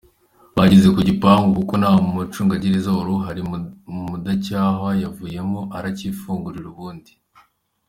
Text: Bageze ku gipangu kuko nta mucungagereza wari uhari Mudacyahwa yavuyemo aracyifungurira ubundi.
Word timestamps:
Bageze 0.57 0.87
ku 0.95 1.01
gipangu 1.09 1.47
kuko 1.57 1.73
nta 1.81 1.91
mucungagereza 2.11 2.89
wari 2.97 3.11
uhari 3.17 3.41
Mudacyahwa 4.07 4.89
yavuyemo 5.03 5.59
aracyifungurira 5.77 6.67
ubundi. 6.73 7.11